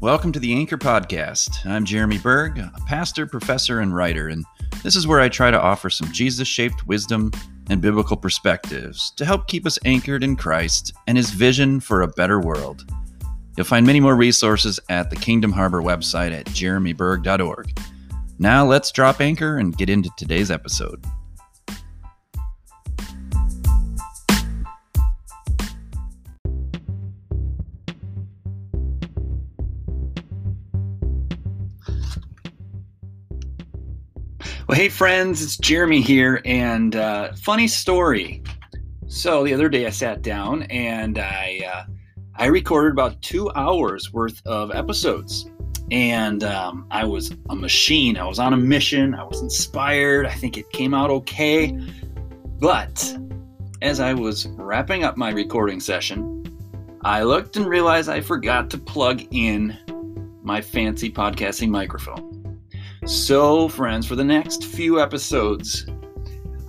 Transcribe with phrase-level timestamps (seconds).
[0.00, 1.66] Welcome to the Anchor Podcast.
[1.66, 4.44] I'm Jeremy Berg, a pastor, professor, and writer, and
[4.84, 7.32] this is where I try to offer some Jesus shaped wisdom
[7.68, 12.08] and biblical perspectives to help keep us anchored in Christ and his vision for a
[12.08, 12.88] better world.
[13.56, 17.80] You'll find many more resources at the Kingdom Harbor website at jeremyberg.org.
[18.38, 21.04] Now let's drop anchor and get into today's episode.
[34.68, 38.42] Well, hey, friends, it's Jeremy here, and uh, funny story.
[39.06, 41.84] So the other day I sat down and I uh,
[42.34, 45.48] I recorded about two hours worth of episodes,
[45.90, 48.18] and um, I was a machine.
[48.18, 49.14] I was on a mission.
[49.14, 50.26] I was inspired.
[50.26, 51.74] I think it came out okay,
[52.60, 53.16] but
[53.80, 56.44] as I was wrapping up my recording session,
[57.04, 59.74] I looked and realized I forgot to plug in
[60.42, 62.37] my fancy podcasting microphone.
[63.08, 65.86] So, friends, for the next few episodes,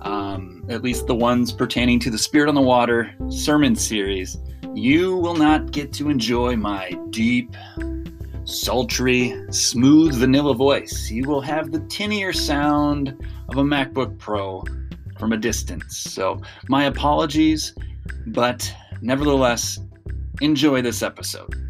[0.00, 4.38] um, at least the ones pertaining to the Spirit on the Water sermon series,
[4.74, 7.54] you will not get to enjoy my deep,
[8.44, 11.10] sultry, smooth vanilla voice.
[11.10, 13.08] You will have the tinnier sound
[13.50, 14.64] of a MacBook Pro
[15.18, 15.98] from a distance.
[15.98, 17.74] So, my apologies,
[18.28, 19.78] but nevertheless,
[20.40, 21.69] enjoy this episode.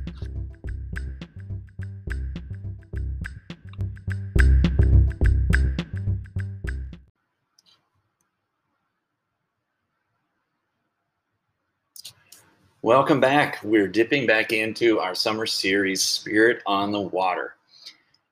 [12.83, 13.59] Welcome back.
[13.63, 17.57] We're dipping back into our summer series, Spirit on the Water.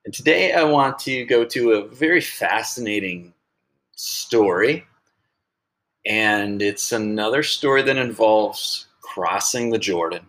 [0.06, 3.34] And today I want to go to a very fascinating
[3.94, 4.86] story.
[6.06, 10.26] And it's another story that involves crossing the Jordan,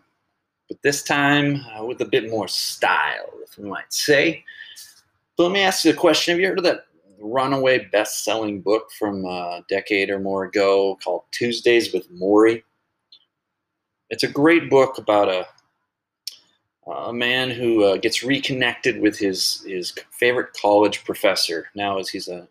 [0.67, 4.43] but this time uh, with a bit more style, if we might say.
[5.38, 6.33] Let me ask you a question.
[6.33, 6.88] Have you heard of that
[7.22, 12.64] runaway best selling book from a decade or more ago called Tuesdays with Morrie?
[14.09, 15.47] It's a great book about a
[16.87, 21.70] a man who uh, gets reconnected with his his favorite college professor.
[21.75, 22.48] Now as he's a,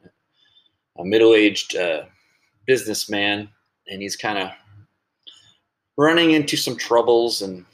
[0.99, 2.05] a middle-aged uh,
[2.67, 3.49] businessman
[3.89, 4.51] and he's kind of
[5.97, 7.65] running into some troubles and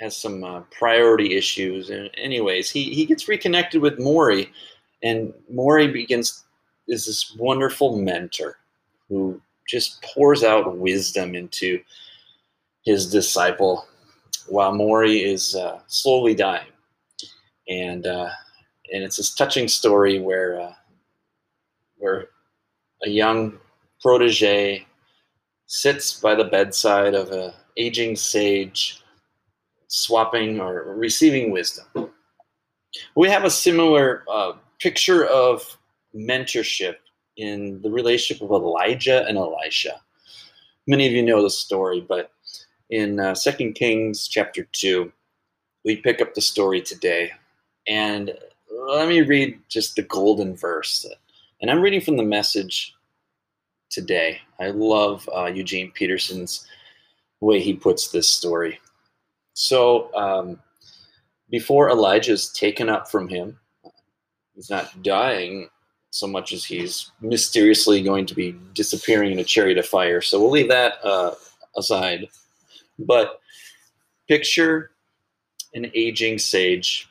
[0.00, 1.90] has some uh, priority issues.
[1.90, 4.48] And anyways he, he gets reconnected with Morrie
[5.04, 6.44] and Morrie begins
[6.88, 8.58] is this wonderful mentor
[9.08, 11.80] who just pours out wisdom into
[12.84, 13.86] his disciple
[14.48, 16.68] while Morrie is uh, slowly dying.
[17.68, 18.28] And uh,
[18.92, 20.74] and it's this touching story where uh,
[21.96, 22.28] where
[23.02, 23.58] a young
[24.02, 24.86] protege
[25.66, 29.02] sits by the bedside of an aging sage,
[29.88, 32.10] swapping or receiving wisdom.
[33.16, 35.64] We have a similar uh, picture of
[36.14, 36.96] mentorship
[37.36, 40.00] in the relationship of Elijah and Elisha.
[40.86, 42.30] Many of you know the story, but
[42.90, 45.12] in uh, Second Kings chapter two.
[45.84, 47.32] We pick up the story today,
[47.86, 48.32] and
[48.70, 51.06] let me read just the golden verse.
[51.60, 52.94] And I'm reading from the message
[53.90, 54.40] today.
[54.60, 56.66] I love uh, Eugene Peterson's
[57.40, 58.80] way he puts this story.
[59.54, 60.58] So um,
[61.50, 63.58] before Elijah is taken up from him,
[64.54, 65.68] he's not dying
[66.10, 70.20] so much as he's mysteriously going to be disappearing in a chariot of fire.
[70.20, 71.34] So we'll leave that uh,
[71.76, 72.28] aside.
[72.98, 73.40] But
[74.28, 74.92] picture
[75.74, 77.08] an aging sage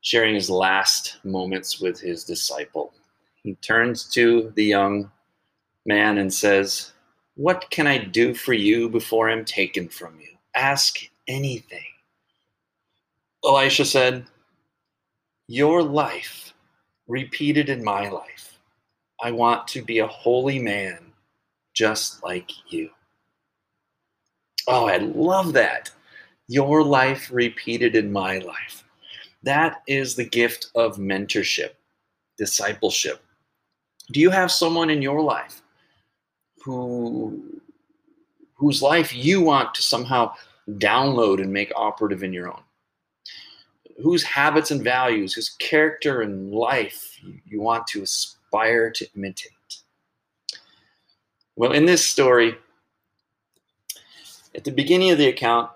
[0.00, 2.92] sharing his last moments with his disciple.
[3.42, 5.10] He turns to the young
[5.84, 6.92] man and says,
[7.34, 10.36] What can I do for you before I'm taken from you?
[10.54, 11.84] Ask anything.
[13.44, 14.26] Elisha said,
[15.48, 16.54] Your life
[17.08, 18.58] repeated in my life.
[19.20, 20.98] I want to be a holy man
[21.74, 22.90] just like you.
[24.66, 25.90] Oh, I love that.
[26.48, 28.84] Your life repeated in my life.
[29.42, 31.70] That is the gift of mentorship,
[32.36, 33.22] discipleship.
[34.12, 35.62] Do you have someone in your life
[36.62, 37.60] who
[38.54, 40.32] whose life you want to somehow
[40.78, 42.62] download and make operative in your own?
[44.02, 49.52] Whose habits and values, whose character and life you want to aspire to imitate?
[51.56, 52.56] Well, in this story,
[54.56, 55.70] at the beginning of the account,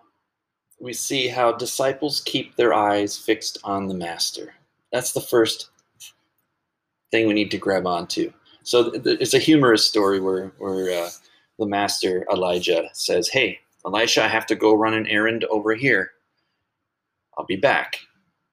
[0.81, 4.55] we see how disciples keep their eyes fixed on the master.
[4.91, 5.69] That's the first
[7.11, 8.33] thing we need to grab onto.
[8.63, 11.11] So it's a humorous story where, where uh,
[11.59, 16.13] the master Elijah says, Hey, Elisha, I have to go run an errand over here.
[17.37, 17.99] I'll be back.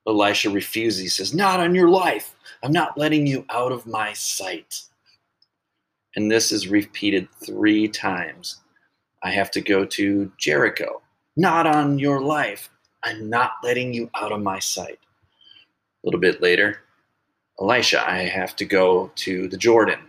[0.07, 1.01] Elisha refuses.
[1.01, 2.35] He says, Not on your life.
[2.63, 4.81] I'm not letting you out of my sight.
[6.15, 8.62] And this is repeated three times.
[9.23, 11.01] I have to go to Jericho.
[11.35, 12.69] Not on your life.
[13.03, 14.99] I'm not letting you out of my sight.
[16.03, 16.81] A little bit later,
[17.59, 19.99] Elisha, I have to go to the Jordan.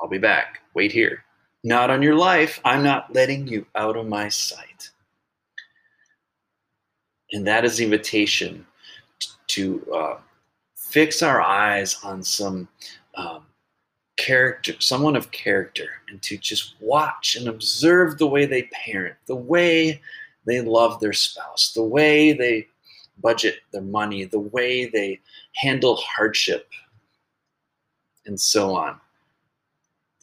[0.00, 0.60] I'll be back.
[0.74, 1.24] Wait here.
[1.64, 2.60] Not on your life.
[2.64, 4.90] I'm not letting you out of my sight.
[7.32, 8.66] And that is the invitation
[9.48, 10.18] to uh,
[10.76, 12.68] fix our eyes on some
[13.14, 13.44] um,
[14.18, 19.36] character, someone of character, and to just watch and observe the way they parent, the
[19.36, 20.02] way
[20.44, 22.66] they love their spouse, the way they
[23.22, 25.20] budget their money, the way they
[25.54, 26.68] handle hardship,
[28.26, 29.00] and so on.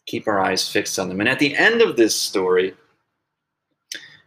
[0.05, 1.19] Keep our eyes fixed on them.
[1.19, 2.75] And at the end of this story,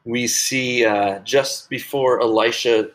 [0.04, 2.90] we see uh, just before Elisha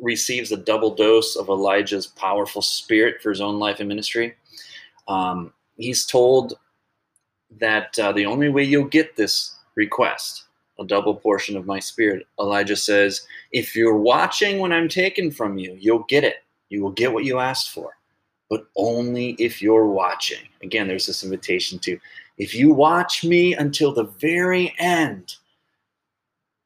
[0.00, 4.34] receives a double dose of Elijah's powerful spirit for his own life and ministry.
[5.08, 6.54] Um, he's told
[7.58, 10.44] that uh, the only way you'll get this request,
[10.78, 15.58] a double portion of my spirit, Elijah says, if you're watching when I'm taken from
[15.58, 16.44] you, you'll get it.
[16.68, 17.96] You will get what you asked for,
[18.48, 20.46] but only if you're watching.
[20.62, 21.98] Again, there's this invitation to,
[22.38, 25.34] if you watch me until the very end,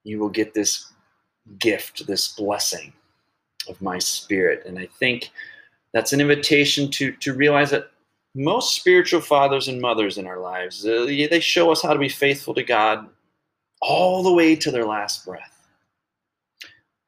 [0.05, 0.93] you will get this
[1.58, 2.93] gift, this blessing
[3.69, 4.64] of my spirit.
[4.66, 5.31] And I think
[5.93, 7.90] that's an invitation to, to realize that
[8.34, 12.08] most spiritual fathers and mothers in our lives, uh, they show us how to be
[12.08, 13.08] faithful to God
[13.81, 15.69] all the way to their last breath.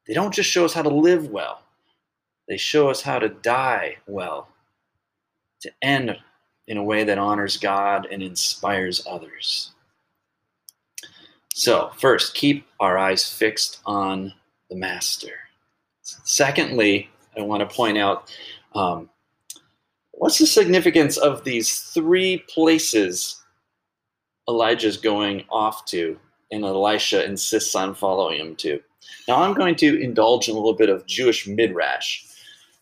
[0.07, 1.63] They don't just show us how to live well,
[2.49, 4.49] they show us how to die well,
[5.61, 6.17] to end
[6.69, 9.73] in a way that honors God and inspires others.
[11.55, 14.33] So, first, keep our eyes fixed on
[14.69, 15.33] the Master.
[16.03, 18.31] Secondly, I want to point out
[18.75, 19.09] um,
[20.17, 23.43] what's the significance of these three places
[24.49, 26.19] Elijah's going off to,
[26.53, 28.81] and Elisha insists on following him to.
[29.29, 32.25] Now, I'm going to indulge in a little bit of Jewish midrash.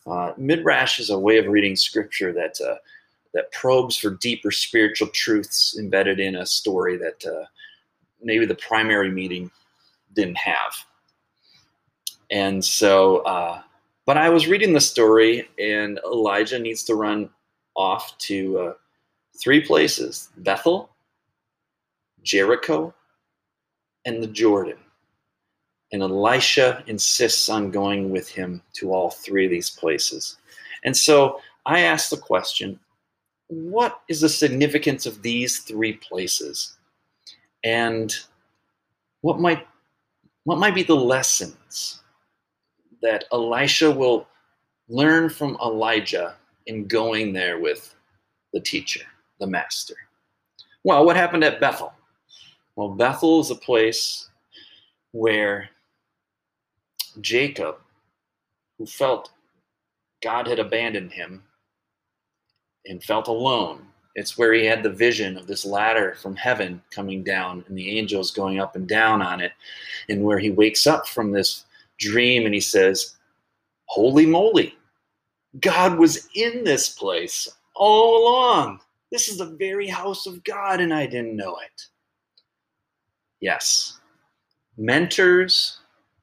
[0.06, 2.76] Uh, midrash is a way of reading scripture that uh,
[3.32, 7.44] that probes for deeper spiritual truths embedded in a story that uh,
[8.22, 9.50] maybe the primary meeting
[10.14, 10.72] didn't have.
[12.30, 13.62] And so, uh,
[14.06, 17.30] but I was reading the story, and Elijah needs to run
[17.76, 18.72] off to uh,
[19.40, 20.90] three places Bethel,
[22.22, 22.94] Jericho,
[24.04, 24.78] and the Jordan.
[25.92, 30.38] And Elisha insists on going with him to all three of these places.
[30.84, 32.78] And so I asked the question
[33.48, 36.76] what is the significance of these three places?
[37.62, 38.14] And
[39.20, 39.66] what might
[40.44, 42.02] what might be the lessons
[43.04, 44.26] that Elisha will
[44.88, 46.36] learn from Elijah
[46.66, 47.94] in going there with
[48.54, 49.02] the teacher,
[49.38, 49.94] the master.
[50.84, 51.92] Well, what happened at Bethel?
[52.76, 54.30] Well, Bethel is a place
[55.12, 55.68] where
[57.20, 57.76] Jacob,
[58.78, 59.32] who felt
[60.22, 61.42] God had abandoned him
[62.86, 67.22] and felt alone, it's where he had the vision of this ladder from heaven coming
[67.22, 69.52] down and the angels going up and down on it,
[70.08, 71.64] and where he wakes up from this
[71.98, 73.16] dream and he says,
[73.86, 74.74] Holy moly,
[75.60, 78.80] God was in this place all along.
[79.10, 81.82] This is the very house of God, and I didn't know it.
[83.40, 83.98] Yes,
[84.76, 85.78] mentors,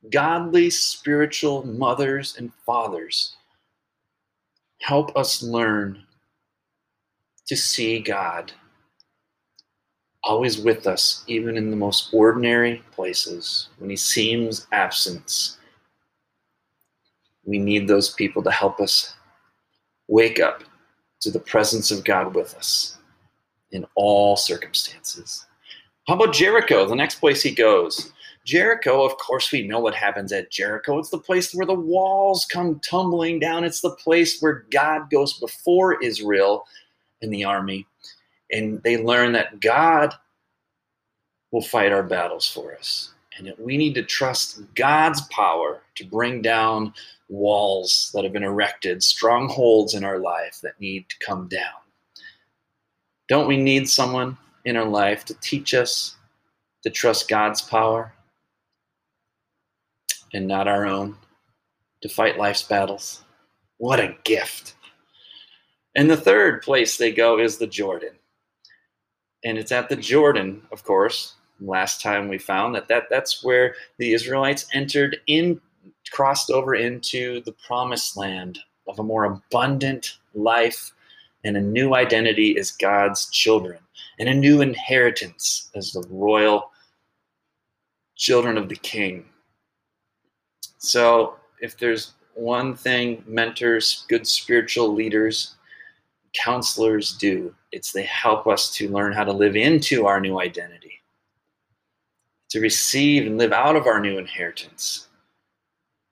[0.09, 3.35] godly spiritual mothers and fathers
[4.81, 6.03] help us learn
[7.47, 8.51] to see God
[10.23, 15.57] always with us, even in the most ordinary places, when He seems absent
[17.45, 19.15] we need those people to help us
[20.07, 20.63] wake up
[21.21, 22.97] to the presence of God with us
[23.71, 25.45] in all circumstances.
[26.07, 28.11] How about Jericho, the next place he goes?
[28.45, 30.97] Jericho, of course, we know what happens at Jericho.
[30.97, 33.63] It's the place where the walls come tumbling down.
[33.63, 36.65] It's the place where God goes before Israel
[37.21, 37.85] and the army.
[38.51, 40.13] And they learn that God
[41.51, 43.13] will fight our battles for us.
[43.37, 46.93] And that we need to trust God's power to bring down
[47.29, 51.79] walls that have been erected, strongholds in our life that need to come down.
[53.29, 56.17] Don't we need someone in our life to teach us
[56.83, 58.13] to trust God's power
[60.33, 61.15] and not our own,
[62.01, 63.23] to fight life's battles?
[63.77, 64.75] What a gift.
[65.95, 68.13] And the third place they go is the Jordan.
[69.43, 71.35] And it's at the Jordan, of course.
[71.61, 75.61] Last time we found that, that that's where the Israelites entered in
[76.11, 80.91] crossed over into the promised land of a more abundant life
[81.43, 83.79] and a new identity as God's children
[84.19, 86.71] and a new inheritance as the royal
[88.15, 89.25] children of the king.
[90.77, 95.55] So, if there's one thing mentors, good spiritual leaders,
[96.33, 101.00] counselors do, it's they help us to learn how to live into our new identity,
[102.51, 105.07] to receive and live out of our new inheritance,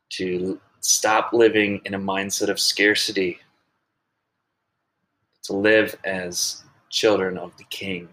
[0.10, 3.38] to stop living in a mindset of scarcity,
[5.44, 8.08] to live as children of the King.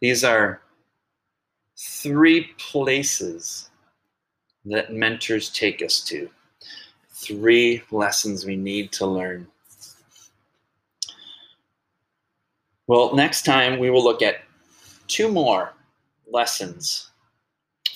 [0.00, 0.62] These are
[1.76, 3.70] three places
[4.64, 6.30] that mentors take us to,
[7.10, 9.48] three lessons we need to learn.
[12.86, 14.42] Well, next time we will look at
[15.08, 15.72] two more
[16.30, 17.10] lessons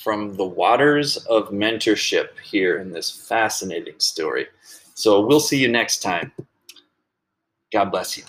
[0.03, 4.47] from the waters of mentorship here in this fascinating story.
[4.95, 6.33] So we'll see you next time.
[7.73, 8.25] God bless you.